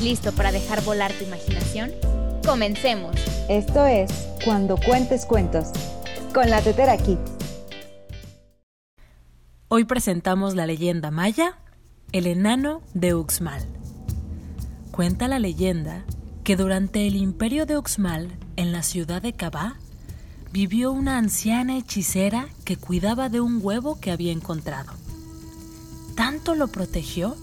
[0.00, 1.92] listo para dejar volar tu imaginación?
[2.44, 3.16] Comencemos.
[3.48, 4.10] Esto es
[4.44, 5.68] Cuando Cuentes Cuentos,
[6.32, 7.32] con la Tetera Kids.
[9.68, 11.58] Hoy presentamos la leyenda maya,
[12.12, 13.66] el enano de Uxmal.
[14.92, 16.04] Cuenta la leyenda
[16.44, 19.76] que durante el imperio de Uxmal, en la ciudad de Cabá,
[20.52, 24.92] vivió una anciana hechicera que cuidaba de un huevo que había encontrado.
[26.14, 27.36] Tanto lo protegió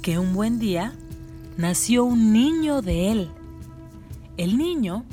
[0.00, 0.94] que un buen día
[1.58, 3.30] nació un niño de él.
[4.38, 5.04] El niño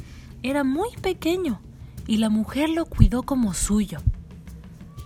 [0.44, 1.60] era muy pequeño
[2.08, 3.98] y la mujer lo cuidó como suyo.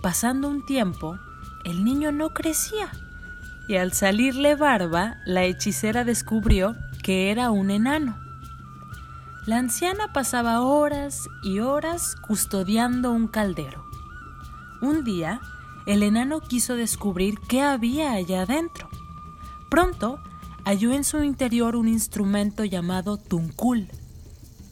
[0.02, 1.16] Pasando un tiempo,
[1.64, 2.92] el niño no crecía
[3.68, 8.18] y al salirle barba, la hechicera descubrió que era un enano.
[9.46, 13.86] La anciana pasaba horas y horas custodiando un caldero.
[14.82, 15.40] Un día,
[15.86, 18.90] el enano quiso descubrir qué había allá adentro.
[19.70, 20.20] Pronto
[20.64, 23.88] halló en su interior un instrumento llamado tuncul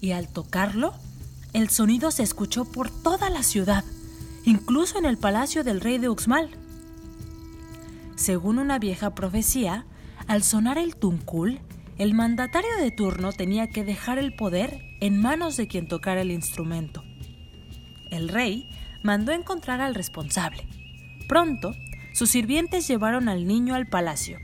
[0.00, 0.94] y al tocarlo,
[1.52, 3.84] el sonido se escuchó por toda la ciudad,
[4.44, 6.50] incluso en el palacio del rey de Uxmal.
[8.16, 9.86] Según una vieja profecía,
[10.26, 11.60] al sonar el tuncul,
[11.96, 16.30] el mandatario de turno tenía que dejar el poder en manos de quien tocara el
[16.30, 17.02] instrumento.
[18.10, 18.68] El rey
[19.02, 20.66] mandó encontrar al responsable.
[21.28, 21.74] Pronto,
[22.14, 24.38] sus sirvientes llevaron al niño al palacio.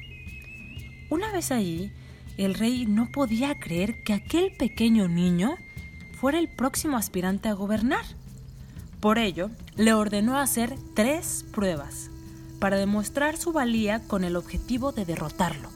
[1.10, 1.92] Una vez allí,
[2.36, 5.54] el rey no podía creer que aquel pequeño niño
[6.18, 8.04] fuera el próximo aspirante a gobernar.
[9.00, 12.10] Por ello, le ordenó hacer tres pruebas
[12.58, 15.68] para demostrar su valía con el objetivo de derrotarlo.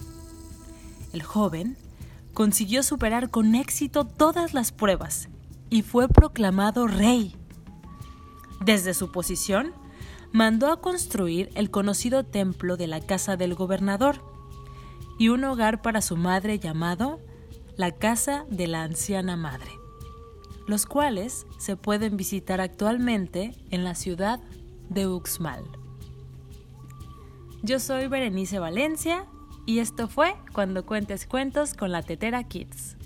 [1.13, 1.77] El joven
[2.33, 5.29] consiguió superar con éxito todas las pruebas
[5.69, 7.37] y fue proclamado rey.
[8.65, 9.73] Desde su posición,
[10.33, 14.23] mandó a construir el conocido templo de la casa del gobernador
[15.19, 17.21] y un hogar para su madre llamado
[17.77, 19.71] la Casa de la Anciana Madre,
[20.67, 24.41] los cuales se pueden visitar actualmente en la ciudad
[24.89, 25.65] de Uxmal.
[27.63, 29.27] Yo soy Berenice Valencia
[29.67, 32.98] y esto fue Cuando Cuentes Cuentos con la Tetera Kids.